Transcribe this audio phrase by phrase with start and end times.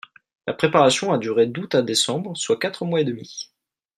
[0.47, 3.51] La préparation a durée d'Août à Décembre, soit quatre mois et demi